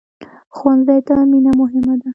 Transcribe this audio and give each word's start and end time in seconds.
ښوونځی 0.55 0.99
ته 1.07 1.15
مینه 1.31 1.51
مهمه 1.59 1.93
ده 1.99 2.09